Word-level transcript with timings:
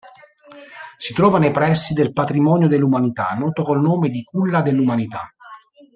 Si 0.97 1.13
trova 1.13 1.37
nei 1.37 1.51
pressi 1.51 1.93
del 1.93 2.11
patrimonio 2.11 2.67
dell'umanità 2.67 3.35
noto 3.37 3.61
col 3.61 3.81
nome 3.81 4.09
di 4.09 4.23
Culla 4.23 4.63
dell'umanità. 4.63 5.31